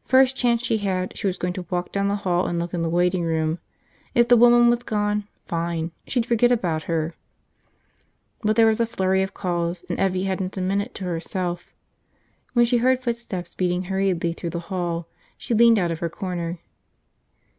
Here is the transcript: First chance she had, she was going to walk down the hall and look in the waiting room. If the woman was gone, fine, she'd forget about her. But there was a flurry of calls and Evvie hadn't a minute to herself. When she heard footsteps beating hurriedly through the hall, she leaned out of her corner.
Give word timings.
First 0.00 0.34
chance 0.34 0.64
she 0.64 0.78
had, 0.78 1.14
she 1.14 1.26
was 1.26 1.36
going 1.36 1.52
to 1.52 1.66
walk 1.68 1.92
down 1.92 2.08
the 2.08 2.16
hall 2.16 2.46
and 2.46 2.58
look 2.58 2.72
in 2.72 2.80
the 2.80 2.88
waiting 2.88 3.22
room. 3.22 3.58
If 4.14 4.28
the 4.28 4.36
woman 4.38 4.70
was 4.70 4.82
gone, 4.82 5.28
fine, 5.44 5.90
she'd 6.06 6.24
forget 6.24 6.50
about 6.50 6.84
her. 6.84 7.14
But 8.42 8.56
there 8.56 8.64
was 8.66 8.80
a 8.80 8.86
flurry 8.86 9.22
of 9.22 9.34
calls 9.34 9.84
and 9.90 9.98
Evvie 9.98 10.24
hadn't 10.24 10.56
a 10.56 10.62
minute 10.62 10.94
to 10.94 11.04
herself. 11.04 11.66
When 12.54 12.64
she 12.64 12.78
heard 12.78 13.02
footsteps 13.02 13.54
beating 13.54 13.82
hurriedly 13.82 14.32
through 14.32 14.50
the 14.56 14.60
hall, 14.70 15.06
she 15.36 15.52
leaned 15.52 15.78
out 15.78 15.90
of 15.90 15.98
her 15.98 16.08
corner. 16.08 16.60